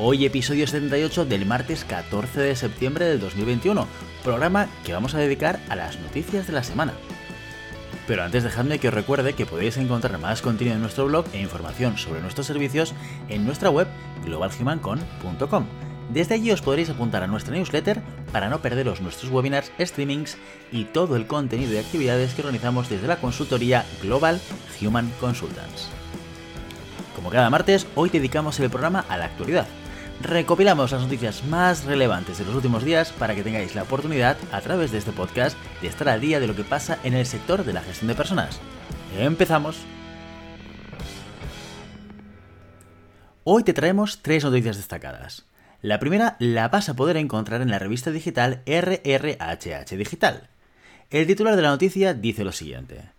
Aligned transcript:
Hoy 0.00 0.24
episodio 0.24 0.64
78 0.64 1.24
del 1.24 1.44
martes 1.44 1.84
14 1.84 2.40
de 2.40 2.54
septiembre 2.54 3.06
del 3.06 3.18
2021, 3.18 3.84
programa 4.22 4.68
que 4.84 4.92
vamos 4.92 5.16
a 5.16 5.18
dedicar 5.18 5.58
a 5.68 5.74
las 5.74 5.98
noticias 5.98 6.46
de 6.46 6.52
la 6.52 6.62
semana. 6.62 6.92
Pero 8.06 8.22
antes 8.22 8.44
dejadme 8.44 8.78
que 8.78 8.86
os 8.86 8.94
recuerde 8.94 9.32
que 9.32 9.44
podéis 9.44 9.76
encontrar 9.76 10.16
más 10.20 10.40
contenido 10.40 10.76
en 10.76 10.82
nuestro 10.82 11.06
blog 11.06 11.24
e 11.32 11.40
información 11.40 11.98
sobre 11.98 12.20
nuestros 12.20 12.46
servicios 12.46 12.94
en 13.28 13.44
nuestra 13.44 13.70
web 13.70 13.88
globalhumancon.com. 14.24 15.66
Desde 16.10 16.36
allí 16.36 16.52
os 16.52 16.62
podréis 16.62 16.90
apuntar 16.90 17.24
a 17.24 17.26
nuestra 17.26 17.56
newsletter 17.56 18.00
para 18.30 18.48
no 18.48 18.62
perderos 18.62 19.00
nuestros 19.00 19.32
webinars, 19.32 19.72
streamings 19.80 20.38
y 20.70 20.84
todo 20.84 21.16
el 21.16 21.26
contenido 21.26 21.72
y 21.72 21.78
actividades 21.78 22.34
que 22.34 22.42
organizamos 22.42 22.88
desde 22.88 23.08
la 23.08 23.16
consultoría 23.16 23.84
Global 24.00 24.40
Human 24.80 25.10
Consultants. 25.18 25.88
Como 27.16 27.30
cada 27.30 27.50
martes, 27.50 27.88
hoy 27.96 28.10
dedicamos 28.10 28.60
el 28.60 28.70
programa 28.70 29.04
a 29.08 29.16
la 29.16 29.24
actualidad. 29.24 29.66
Recopilamos 30.20 30.90
las 30.90 31.02
noticias 31.02 31.44
más 31.44 31.84
relevantes 31.84 32.38
de 32.38 32.44
los 32.44 32.56
últimos 32.56 32.84
días 32.84 33.12
para 33.12 33.36
que 33.36 33.44
tengáis 33.44 33.76
la 33.76 33.84
oportunidad, 33.84 34.36
a 34.50 34.60
través 34.60 34.90
de 34.90 34.98
este 34.98 35.12
podcast, 35.12 35.56
de 35.80 35.86
estar 35.86 36.08
al 36.08 36.20
día 36.20 36.40
de 36.40 36.48
lo 36.48 36.56
que 36.56 36.64
pasa 36.64 36.98
en 37.04 37.14
el 37.14 37.24
sector 37.24 37.64
de 37.64 37.72
la 37.72 37.82
gestión 37.82 38.08
de 38.08 38.16
personas. 38.16 38.58
Empezamos. 39.16 39.76
Hoy 43.44 43.62
te 43.62 43.72
traemos 43.72 44.20
tres 44.20 44.42
noticias 44.42 44.76
destacadas. 44.76 45.46
La 45.82 46.00
primera 46.00 46.36
la 46.40 46.68
vas 46.68 46.88
a 46.88 46.94
poder 46.94 47.16
encontrar 47.16 47.62
en 47.62 47.70
la 47.70 47.78
revista 47.78 48.10
digital 48.10 48.62
RRHH 48.66 49.96
Digital. 49.96 50.48
El 51.10 51.28
titular 51.28 51.54
de 51.54 51.62
la 51.62 51.70
noticia 51.70 52.12
dice 52.12 52.42
lo 52.42 52.50
siguiente. 52.50 53.17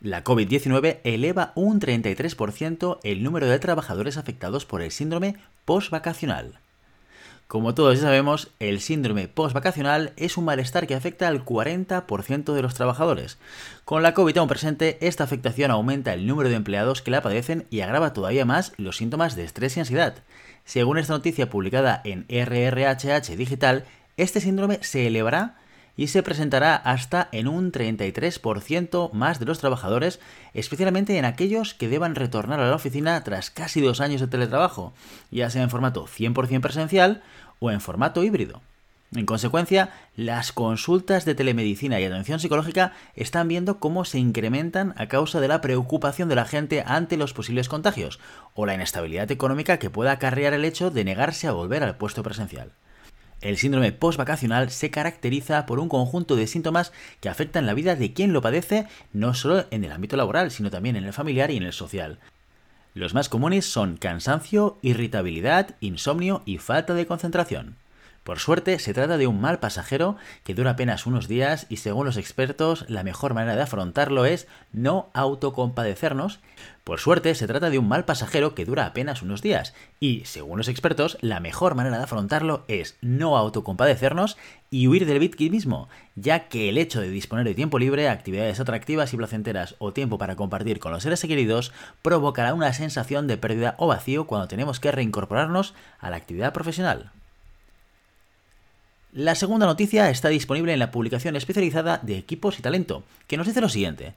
La 0.00 0.22
COVID-19 0.22 1.00
eleva 1.02 1.50
un 1.56 1.80
33% 1.80 3.00
el 3.02 3.24
número 3.24 3.48
de 3.48 3.58
trabajadores 3.58 4.16
afectados 4.16 4.64
por 4.64 4.80
el 4.80 4.92
síndrome 4.92 5.34
postvacacional. 5.64 6.60
Como 7.48 7.74
todos 7.74 7.96
ya 7.96 8.02
sabemos, 8.02 8.52
el 8.60 8.80
síndrome 8.80 9.26
postvacacional 9.26 10.12
es 10.16 10.36
un 10.36 10.44
malestar 10.44 10.86
que 10.86 10.94
afecta 10.94 11.26
al 11.26 11.44
40% 11.44 12.52
de 12.52 12.62
los 12.62 12.74
trabajadores. 12.74 13.38
Con 13.84 14.04
la 14.04 14.14
COVID 14.14 14.36
aún 14.36 14.48
presente, 14.48 14.98
esta 15.00 15.24
afectación 15.24 15.72
aumenta 15.72 16.14
el 16.14 16.28
número 16.28 16.48
de 16.48 16.54
empleados 16.54 17.02
que 17.02 17.10
la 17.10 17.22
padecen 17.22 17.66
y 17.68 17.80
agrava 17.80 18.12
todavía 18.12 18.44
más 18.44 18.74
los 18.76 18.98
síntomas 18.98 19.34
de 19.34 19.42
estrés 19.42 19.76
y 19.76 19.80
ansiedad. 19.80 20.14
Según 20.64 20.98
esta 20.98 21.14
noticia 21.14 21.50
publicada 21.50 22.02
en 22.04 22.24
RRHH 22.28 23.34
Digital, 23.36 23.84
este 24.16 24.40
síndrome 24.40 24.78
se 24.82 25.08
elevará 25.08 25.56
y 25.98 26.06
se 26.06 26.22
presentará 26.22 26.76
hasta 26.76 27.28
en 27.32 27.48
un 27.48 27.72
33% 27.72 29.12
más 29.12 29.40
de 29.40 29.46
los 29.46 29.58
trabajadores, 29.58 30.20
especialmente 30.54 31.18
en 31.18 31.24
aquellos 31.24 31.74
que 31.74 31.88
deban 31.88 32.14
retornar 32.14 32.60
a 32.60 32.68
la 32.68 32.76
oficina 32.76 33.22
tras 33.24 33.50
casi 33.50 33.80
dos 33.80 34.00
años 34.00 34.20
de 34.20 34.28
teletrabajo, 34.28 34.94
ya 35.32 35.50
sea 35.50 35.64
en 35.64 35.70
formato 35.70 36.06
100% 36.06 36.60
presencial 36.60 37.22
o 37.58 37.72
en 37.72 37.80
formato 37.80 38.22
híbrido. 38.22 38.62
En 39.12 39.26
consecuencia, 39.26 39.90
las 40.14 40.52
consultas 40.52 41.24
de 41.24 41.34
telemedicina 41.34 41.98
y 41.98 42.04
atención 42.04 42.38
psicológica 42.38 42.92
están 43.16 43.48
viendo 43.48 43.80
cómo 43.80 44.04
se 44.04 44.20
incrementan 44.20 44.94
a 44.98 45.08
causa 45.08 45.40
de 45.40 45.48
la 45.48 45.60
preocupación 45.60 46.28
de 46.28 46.36
la 46.36 46.44
gente 46.44 46.84
ante 46.86 47.16
los 47.16 47.32
posibles 47.32 47.68
contagios 47.68 48.20
o 48.54 48.66
la 48.66 48.74
inestabilidad 48.74 49.32
económica 49.32 49.78
que 49.78 49.90
pueda 49.90 50.12
acarrear 50.12 50.52
el 50.52 50.64
hecho 50.64 50.90
de 50.90 51.04
negarse 51.04 51.48
a 51.48 51.52
volver 51.52 51.82
al 51.82 51.96
puesto 51.96 52.22
presencial. 52.22 52.70
El 53.40 53.56
síndrome 53.56 53.92
postvacacional 53.92 54.70
se 54.70 54.90
caracteriza 54.90 55.64
por 55.64 55.78
un 55.78 55.88
conjunto 55.88 56.34
de 56.34 56.48
síntomas 56.48 56.92
que 57.20 57.28
afectan 57.28 57.66
la 57.66 57.74
vida 57.74 57.94
de 57.94 58.12
quien 58.12 58.32
lo 58.32 58.42
padece 58.42 58.86
no 59.12 59.32
solo 59.34 59.64
en 59.70 59.84
el 59.84 59.92
ámbito 59.92 60.16
laboral, 60.16 60.50
sino 60.50 60.70
también 60.70 60.96
en 60.96 61.04
el 61.04 61.12
familiar 61.12 61.50
y 61.50 61.56
en 61.56 61.62
el 61.62 61.72
social. 61.72 62.18
Los 62.94 63.14
más 63.14 63.28
comunes 63.28 63.64
son 63.64 63.96
cansancio, 63.96 64.78
irritabilidad, 64.82 65.76
insomnio 65.80 66.42
y 66.46 66.58
falta 66.58 66.94
de 66.94 67.06
concentración. 67.06 67.76
Por 68.28 68.40
suerte, 68.40 68.78
se 68.78 68.92
trata 68.92 69.16
de 69.16 69.26
un 69.26 69.40
mal 69.40 69.58
pasajero 69.58 70.18
que 70.44 70.52
dura 70.52 70.72
apenas 70.72 71.06
unos 71.06 71.28
días 71.28 71.64
y 71.70 71.78
según 71.78 72.04
los 72.04 72.18
expertos, 72.18 72.84
la 72.86 73.02
mejor 73.02 73.32
manera 73.32 73.56
de 73.56 73.62
afrontarlo 73.62 74.26
es 74.26 74.46
no 74.70 75.08
autocompadecernos. 75.14 76.38
Por 76.84 77.00
suerte, 77.00 77.34
se 77.34 77.46
trata 77.46 77.70
de 77.70 77.78
un 77.78 77.88
mal 77.88 78.04
pasajero 78.04 78.54
que 78.54 78.66
dura 78.66 78.84
apenas 78.84 79.22
unos 79.22 79.40
días 79.40 79.72
y, 79.98 80.26
según 80.26 80.58
los 80.58 80.68
expertos, 80.68 81.16
la 81.22 81.40
mejor 81.40 81.74
manera 81.74 81.96
de 81.96 82.04
afrontarlo 82.04 82.64
es 82.68 82.98
no 83.00 83.38
autocompadecernos 83.38 84.36
y 84.68 84.88
huir 84.88 85.06
del 85.06 85.20
victimismo, 85.20 85.88
ya 86.14 86.48
que 86.48 86.68
el 86.68 86.76
hecho 86.76 87.00
de 87.00 87.08
disponer 87.08 87.46
de 87.46 87.54
tiempo 87.54 87.78
libre, 87.78 88.10
actividades 88.10 88.60
atractivas 88.60 89.14
y 89.14 89.16
placenteras 89.16 89.74
o 89.78 89.94
tiempo 89.94 90.18
para 90.18 90.36
compartir 90.36 90.80
con 90.80 90.92
los 90.92 91.02
seres 91.02 91.22
queridos 91.22 91.72
provocará 92.02 92.52
una 92.52 92.74
sensación 92.74 93.26
de 93.26 93.38
pérdida 93.38 93.74
o 93.78 93.86
vacío 93.86 94.26
cuando 94.26 94.48
tenemos 94.48 94.80
que 94.80 94.92
reincorporarnos 94.92 95.72
a 95.98 96.10
la 96.10 96.16
actividad 96.16 96.52
profesional. 96.52 97.10
La 99.12 99.34
segunda 99.34 99.64
noticia 99.64 100.10
está 100.10 100.28
disponible 100.28 100.74
en 100.74 100.78
la 100.78 100.90
publicación 100.90 101.34
especializada 101.34 101.98
de 102.02 102.18
Equipos 102.18 102.58
y 102.58 102.62
Talento, 102.62 103.04
que 103.26 103.38
nos 103.38 103.46
dice 103.46 103.62
lo 103.62 103.70
siguiente. 103.70 104.12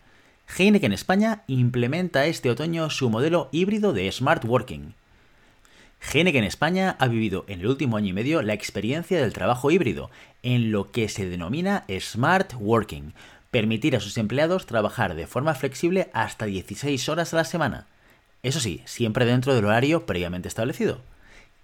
Heineken 0.58 0.92
España 0.92 1.44
implementa 1.48 2.26
este 2.26 2.50
otoño 2.50 2.90
su 2.90 3.10
modelo 3.10 3.48
híbrido 3.54 3.94
de 3.94 4.12
Smart 4.12 4.44
Working. 4.44 4.94
Heineken 6.12 6.44
España 6.44 6.98
ha 7.00 7.08
vivido 7.08 7.46
en 7.48 7.62
el 7.62 7.68
último 7.68 7.96
año 7.96 8.10
y 8.10 8.14
medio 8.14 8.42
la 8.42 8.54
experiencia 8.54 9.22
del 9.22 9.32
trabajo 9.32 9.72
híbrido, 9.72 10.12
en 10.44 10.74
lo 10.74 10.92
que 10.92 11.08
se 11.08 11.26
denomina 11.26 11.86
Smart 11.98 12.54
Working, 12.60 13.14
permitir 13.50 13.96
a 13.96 14.02
sus 14.02 14.18
empleados 14.18 14.66
trabajar 14.66 15.16
de 15.16 15.26
forma 15.26 15.56
flexible 15.56 16.10
hasta 16.12 16.48
16 16.48 17.08
horas 17.08 17.34
a 17.34 17.38
la 17.38 17.46
semana. 17.46 17.88
Eso 18.44 18.60
sí, 18.60 18.82
siempre 18.84 19.26
dentro 19.26 19.56
del 19.56 19.64
horario 19.64 20.06
previamente 20.06 20.50
establecido. 20.50 21.00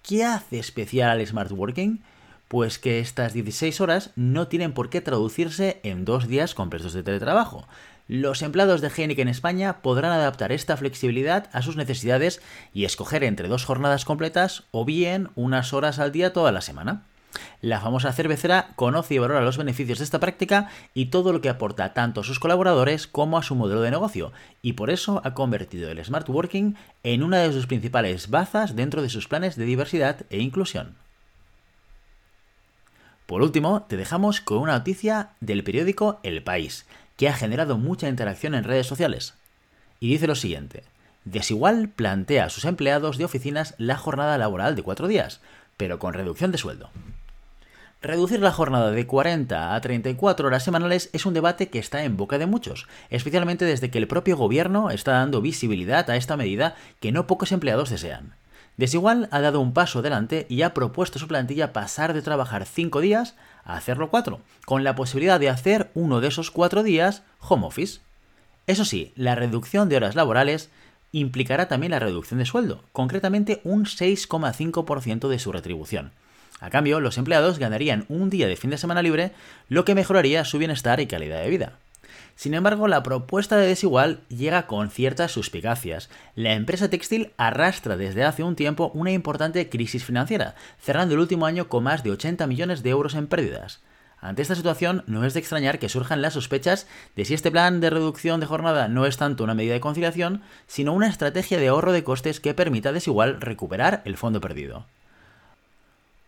¿Qué 0.01 0.23
hace 0.23 0.59
especial 0.59 1.09
al 1.09 1.27
Smart 1.27 1.51
Working? 1.51 1.99
Pues 2.47 2.79
que 2.79 2.99
estas 2.99 3.33
16 3.33 3.81
horas 3.81 4.11
no 4.15 4.47
tienen 4.47 4.73
por 4.73 4.89
qué 4.89 5.01
traducirse 5.01 5.81
en 5.83 6.05
dos 6.05 6.27
días 6.27 6.55
completos 6.55 6.93
de 6.93 7.03
teletrabajo. 7.03 7.67
Los 8.07 8.41
empleados 8.41 8.79
de 8.79 8.89
Genic 8.89 9.19
en 9.19 9.27
España 9.27 9.81
podrán 9.81 10.13
adaptar 10.13 10.53
esta 10.53 10.77
flexibilidad 10.77 11.49
a 11.51 11.61
sus 11.61 11.75
necesidades 11.75 12.41
y 12.73 12.85
escoger 12.85 13.25
entre 13.25 13.49
dos 13.49 13.65
jornadas 13.65 14.05
completas 14.05 14.63
o 14.71 14.85
bien 14.85 15.29
unas 15.35 15.73
horas 15.73 15.99
al 15.99 16.13
día 16.13 16.31
toda 16.31 16.53
la 16.53 16.61
semana. 16.61 17.03
La 17.61 17.81
famosa 17.81 18.13
cervecera 18.13 18.69
conoce 18.77 19.15
y 19.15 19.17
valora 19.17 19.41
los 19.41 19.57
beneficios 19.57 19.97
de 19.97 20.05
esta 20.05 20.21
práctica 20.21 20.69
y 20.93 21.07
todo 21.07 21.33
lo 21.33 21.41
que 21.41 21.49
aporta 21.49 21.93
tanto 21.93 22.21
a 22.21 22.23
sus 22.23 22.39
colaboradores 22.39 23.07
como 23.07 23.37
a 23.37 23.43
su 23.43 23.55
modelo 23.55 23.81
de 23.81 23.91
negocio, 23.91 24.31
y 24.61 24.73
por 24.73 24.89
eso 24.89 25.21
ha 25.25 25.33
convertido 25.33 25.91
el 25.91 26.03
Smart 26.03 26.29
Working 26.29 26.75
en 27.03 27.23
una 27.23 27.39
de 27.39 27.51
sus 27.51 27.67
principales 27.67 28.29
bazas 28.29 28.75
dentro 28.75 29.01
de 29.01 29.09
sus 29.09 29.27
planes 29.27 29.57
de 29.57 29.65
diversidad 29.65 30.25
e 30.29 30.39
inclusión. 30.39 30.95
Por 33.27 33.41
último, 33.41 33.83
te 33.83 33.97
dejamos 33.97 34.39
con 34.39 34.59
una 34.59 34.71
noticia 34.71 35.31
del 35.41 35.63
periódico 35.63 36.19
El 36.23 36.41
País, 36.43 36.85
que 37.17 37.27
ha 37.27 37.33
generado 37.33 37.77
mucha 37.77 38.07
interacción 38.07 38.55
en 38.55 38.63
redes 38.63 38.87
sociales. 38.87 39.33
Y 39.99 40.07
dice 40.07 40.27
lo 40.27 40.35
siguiente. 40.35 40.83
Desigual 41.25 41.89
plantea 41.89 42.45
a 42.45 42.49
sus 42.49 42.63
empleados 42.63 43.17
de 43.17 43.25
oficinas 43.25 43.75
la 43.77 43.97
jornada 43.97 44.37
laboral 44.37 44.77
de 44.77 44.83
cuatro 44.83 45.09
días, 45.09 45.41
pero 45.75 45.99
con 45.99 46.13
reducción 46.13 46.53
de 46.53 46.57
sueldo. 46.57 46.89
Reducir 48.01 48.39
la 48.39 48.53
jornada 48.53 48.91
de 48.91 49.05
40 49.05 49.75
a 49.75 49.81
34 49.81 50.47
horas 50.47 50.63
semanales 50.63 51.09
es 51.11 51.25
un 51.25 51.33
debate 51.33 51.67
que 51.67 51.79
está 51.79 52.05
en 52.05 52.15
boca 52.15 52.37
de 52.37 52.45
muchos, 52.45 52.87
especialmente 53.09 53.65
desde 53.65 53.89
que 53.89 53.97
el 53.97 54.07
propio 54.07 54.37
gobierno 54.37 54.89
está 54.89 55.13
dando 55.13 55.41
visibilidad 55.41 56.09
a 56.09 56.15
esta 56.15 56.37
medida 56.37 56.75
que 57.01 57.11
no 57.11 57.27
pocos 57.27 57.51
empleados 57.51 57.89
desean. 57.89 58.35
Desigual 58.77 59.27
ha 59.31 59.41
dado 59.41 59.59
un 59.59 59.73
paso 59.73 59.99
adelante 59.99 60.45
y 60.49 60.61
ha 60.61 60.73
propuesto 60.73 61.17
a 61.17 61.19
su 61.19 61.27
plantilla 61.27 61.73
pasar 61.73 62.13
de 62.13 62.21
trabajar 62.21 62.65
5 62.65 63.01
días 63.01 63.35
a 63.63 63.75
hacerlo 63.75 64.09
4, 64.09 64.39
con 64.65 64.83
la 64.83 64.95
posibilidad 64.95 65.39
de 65.39 65.49
hacer 65.49 65.89
uno 65.95 66.21
de 66.21 66.27
esos 66.27 66.51
4 66.51 66.83
días 66.83 67.23
home 67.39 67.65
office. 67.65 68.01
Eso 68.67 68.85
sí, 68.85 69.13
la 69.15 69.33
reducción 69.33 69.89
de 69.89 69.97
horas 69.97 70.15
laborales 70.15 70.69
implicará 71.11 71.67
también 71.67 71.91
la 71.91 71.99
reducción 71.99 72.37
de 72.37 72.45
sueldo, 72.45 72.83
concretamente 72.91 73.61
un 73.63 73.85
6,5% 73.85 75.27
de 75.27 75.39
su 75.39 75.51
retribución. 75.51 76.11
A 76.59 76.69
cambio, 76.69 76.99
los 76.99 77.17
empleados 77.17 77.59
ganarían 77.59 78.05
un 78.09 78.29
día 78.29 78.47
de 78.47 78.55
fin 78.55 78.69
de 78.69 78.77
semana 78.77 79.01
libre, 79.01 79.31
lo 79.69 79.85
que 79.85 79.95
mejoraría 79.95 80.45
su 80.45 80.57
bienestar 80.57 80.99
y 80.99 81.07
calidad 81.07 81.41
de 81.41 81.49
vida. 81.49 81.73
Sin 82.35 82.53
embargo, 82.53 82.87
la 82.87 83.03
propuesta 83.03 83.57
de 83.57 83.67
Desigual 83.67 84.21
llega 84.29 84.67
con 84.67 84.89
ciertas 84.89 85.31
suspicacias. 85.31 86.09
La 86.35 86.53
empresa 86.53 86.89
textil 86.89 87.31
arrastra 87.37 87.97
desde 87.97 88.23
hace 88.23 88.43
un 88.43 88.55
tiempo 88.55 88.91
una 88.93 89.11
importante 89.11 89.69
crisis 89.69 90.03
financiera, 90.03 90.55
cerrando 90.79 91.13
el 91.13 91.19
último 91.19 91.45
año 91.45 91.67
con 91.67 91.83
más 91.83 92.03
de 92.03 92.11
80 92.11 92.45
millones 92.47 92.83
de 92.83 92.89
euros 92.89 93.15
en 93.15 93.27
pérdidas. 93.27 93.81
Ante 94.19 94.41
esta 94.41 94.55
situación, 94.55 95.03
no 95.05 95.25
es 95.25 95.33
de 95.33 95.39
extrañar 95.39 95.77
que 95.77 95.89
surjan 95.89 96.21
las 96.21 96.33
sospechas 96.33 96.87
de 97.15 97.23
si 97.23 97.35
este 97.35 97.51
plan 97.51 97.79
de 97.79 97.91
reducción 97.91 98.39
de 98.39 98.47
jornada 98.47 98.87
no 98.87 99.05
es 99.05 99.17
tanto 99.17 99.43
una 99.43 99.53
medida 99.53 99.73
de 99.73 99.79
conciliación, 99.79 100.41
sino 100.65 100.93
una 100.93 101.07
estrategia 101.07 101.59
de 101.59 101.67
ahorro 101.67 101.91
de 101.91 102.03
costes 102.03 102.39
que 102.39 102.55
permita 102.55 102.91
desigual 102.91 103.39
recuperar 103.39 104.01
el 104.05 104.17
fondo 104.17 104.41
perdido. 104.41 104.85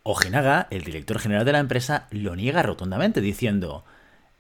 Ojinaga, 0.04 0.68
el 0.70 0.84
director 0.84 1.20
general 1.20 1.46
de 1.46 1.52
la 1.52 1.60
empresa, 1.60 2.08
lo 2.12 2.36
niega 2.36 2.64
rotundamente, 2.64 3.22
diciendo 3.22 3.84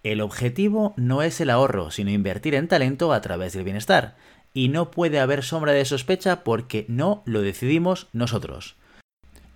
el 0.03 0.21
objetivo 0.21 0.93
no 0.95 1.21
es 1.21 1.41
el 1.41 1.49
ahorro, 1.49 1.91
sino 1.91 2.09
invertir 2.09 2.55
en 2.55 2.67
talento 2.67 3.11
a 3.11 3.21
través 3.21 3.53
del 3.53 3.65
bienestar. 3.65 4.15
Y 4.53 4.69
no 4.69 4.91
puede 4.91 5.19
haber 5.19 5.43
sombra 5.43 5.73
de 5.73 5.85
sospecha 5.85 6.43
porque 6.43 6.85
no 6.87 7.21
lo 7.25 7.41
decidimos 7.41 8.07
nosotros. 8.13 8.75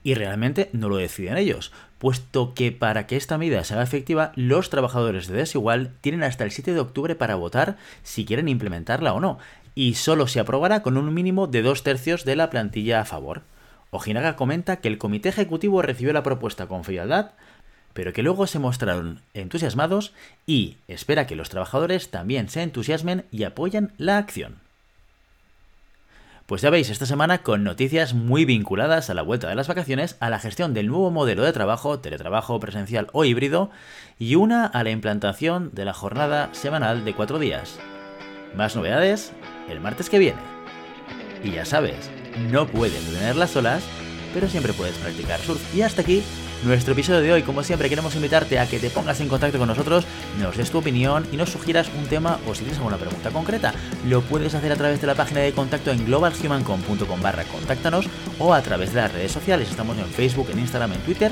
Y 0.04 0.16
realmente 0.16 0.70
no 0.74 0.90
lo 0.90 0.98
deciden 0.98 1.38
ellos, 1.38 1.72
puesto 1.98 2.54
que 2.54 2.74
para 2.74 3.08
que 3.08 3.16
esta 3.16 3.38
medida 3.38 3.64
sea 3.64 3.82
efectiva, 3.82 4.34
los 4.36 4.70
trabajadores 4.70 5.28
de 5.28 5.38
Desigual 5.38 5.94
tienen 6.02 6.24
hasta 6.24 6.44
el 6.44 6.52
7 6.52 6.74
de 6.74 6.80
octubre 6.82 7.16
para 7.16 7.36
votar 7.36 7.78
si 8.04 8.26
quieren 8.26 8.50
implementarla 8.50 9.14
o 9.14 9.22
no, 9.22 9.40
y 9.76 9.94
solo 9.94 10.28
se 10.28 10.42
aprobará 10.42 10.84
con 10.84 10.98
un 10.98 11.14
mínimo 11.14 11.48
de 11.48 11.62
dos 11.62 11.84
tercios 11.84 12.26
de 12.26 12.36
la 12.36 12.50
plantilla 12.50 13.00
a 13.00 13.06
favor. 13.06 13.44
Ojinaga 13.92 14.36
comenta 14.36 14.78
que 14.78 14.90
el 14.90 14.98
comité 14.98 15.30
ejecutivo 15.30 15.82
recibió 15.82 16.14
la 16.14 16.24
propuesta 16.24 16.68
con 16.68 16.84
frialdad, 16.84 17.32
pero 17.94 18.14
que 18.14 18.24
luego 18.24 18.48
se 18.48 18.60
mostraron 18.60 19.22
entusiasmados 19.34 20.14
y 20.46 20.78
espera 20.88 21.28
que 21.28 21.36
los 21.36 21.50
trabajadores 21.50 22.10
también 22.10 22.50
se 22.50 22.62
entusiasmen 22.62 23.26
y 23.32 23.44
apoyen 23.44 23.94
la 23.98 24.18
acción. 24.18 24.64
Pues 26.46 26.62
ya 26.62 26.70
veis, 26.70 26.90
esta 26.90 27.06
semana 27.06 27.42
con 27.42 27.64
noticias 27.64 28.14
muy 28.14 28.44
vinculadas 28.44 29.10
a 29.10 29.14
la 29.14 29.22
vuelta 29.22 29.48
de 29.48 29.56
las 29.56 29.70
vacaciones, 29.70 30.18
a 30.20 30.30
la 30.30 30.40
gestión 30.40 30.74
del 30.74 30.88
nuevo 30.88 31.10
modelo 31.10 31.44
de 31.44 31.54
trabajo, 31.54 32.00
teletrabajo 32.00 32.60
presencial 32.60 33.08
o 33.14 33.24
híbrido, 33.24 33.72
y 34.20 34.36
una 34.36 34.66
a 34.66 34.84
la 34.84 34.90
implantación 34.90 35.72
de 35.74 35.86
la 35.86 35.94
jornada 35.94 36.50
semanal 36.52 37.06
de 37.06 37.14
cuatro 37.14 37.40
días. 37.40 37.80
Más 38.56 38.76
novedades 38.76 39.32
el 39.70 39.80
martes 39.80 40.10
que 40.10 40.20
viene. 40.20 40.42
Y 41.44 41.52
ya 41.52 41.66
sabes, 41.66 42.12
no 42.52 42.68
puedes 42.68 43.04
tenerlas 43.14 43.52
solas, 43.52 43.84
pero 44.34 44.50
siempre 44.50 44.74
puedes 44.74 44.98
practicar 44.98 45.40
surf. 45.40 45.74
Y 45.74 45.82
hasta 45.82 46.02
aquí 46.02 46.24
nuestro 46.66 46.94
episodio 46.94 47.22
de 47.22 47.34
hoy. 47.34 47.44
Como 47.44 47.64
siempre, 47.64 47.90
queremos 47.90 48.16
invitarte 48.16 48.60
a 48.60 48.68
que 48.68 48.80
te 48.80 48.90
pongas 48.90 49.20
en 49.22 49.28
contacto 49.28 49.58
con 49.58 49.68
nosotros, 49.68 50.06
nos 50.40 50.58
des 50.58 50.72
tu 50.72 50.78
opinión 50.80 51.26
y 51.32 51.38
nos 51.38 51.50
sugieras 51.50 51.90
un 51.98 52.06
tema 52.06 52.40
o 52.48 52.54
si 52.54 52.62
tienes 52.62 52.78
alguna 52.78 52.98
pregunta 52.98 53.30
concreta. 53.32 53.74
Lo 54.08 54.22
puedes 54.22 54.54
hacer 54.56 54.72
a 54.72 54.76
través 54.76 55.02
de 55.02 55.08
la 55.08 55.16
página 55.16 55.42
de 55.42 55.54
contacto 55.54 55.92
en 55.92 56.06
globalhumancom.com 56.06 57.22
barra 57.22 57.44
contáctanos 57.46 58.08
o 58.40 58.54
a 58.54 58.62
través 58.62 58.94
de 58.94 59.02
las 59.02 59.14
redes 59.14 59.32
sociales. 59.32 59.70
Estamos 59.70 59.98
en 59.98 60.06
Facebook, 60.06 60.50
en 60.52 60.60
Instagram, 60.60 60.94
en 60.94 61.00
Twitter 61.00 61.32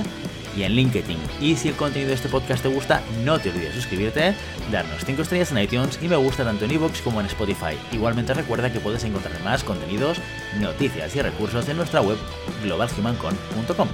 y 0.56 0.64
en 0.64 0.74
LinkedIn. 0.74 1.18
Y 1.40 1.56
si 1.56 1.70
el 1.70 1.76
contenido 1.76 2.10
de 2.10 2.16
este 2.16 2.30
podcast 2.30 2.64
te 2.64 2.70
gusta, 2.70 3.02
no 3.24 3.40
te 3.40 3.50
olvides 3.50 3.70
de 3.70 3.82
suscribirte, 3.82 4.36
darnos 4.72 5.06
5 5.06 5.22
estrellas 5.22 5.52
en 5.52 5.60
iTunes 5.60 6.00
y 6.02 6.08
me 6.08 6.16
gusta 6.16 6.44
tanto 6.44 6.66
en 6.66 6.72
iVoox 6.72 7.02
como 7.02 7.20
en 7.20 7.28
Spotify. 7.28 7.78
Igualmente 7.92 8.34
recuerda 8.34 8.72
que 8.72 8.80
puedes 8.80 9.04
encontrar 9.04 9.42
más 9.44 9.64
contenidos, 9.64 10.18
noticias 10.60 11.16
y 11.16 11.22
recursos 11.22 11.68
en 11.70 11.78
nuestra 11.78 12.02
web 12.02 12.18
globalhumancon.com. 12.64 13.88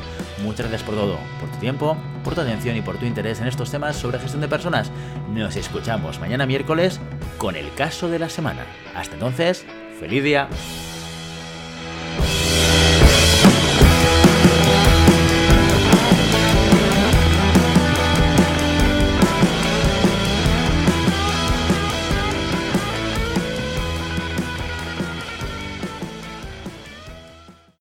Muchas 0.44 0.68
gracias 0.68 0.84
por 0.84 0.96
todo, 0.96 1.18
por 1.40 1.50
tu 1.50 1.58
tiempo, 1.58 1.98
por 2.24 2.36
tu 2.36 2.42
atención 2.42 2.76
y 2.76 2.82
por 2.82 2.98
tu 2.98 3.06
interés 3.06 3.42
en 3.42 3.48
estos 3.48 3.72
temas 3.72 3.96
sobre 3.96 4.20
gestión 4.20 4.42
de 4.42 4.48
personas. 4.48 4.92
Nos 5.30 5.56
escuchamos 5.56 6.20
mañana 6.20 6.46
miércoles 6.46 7.00
con 7.38 7.56
el 7.56 7.74
caso 7.74 8.08
de 8.10 8.20
la 8.20 8.30
semana. 8.30 8.66
Hasta 8.96 9.16
entonces, 9.16 9.66
feliz 10.00 10.24
día. 10.24 10.48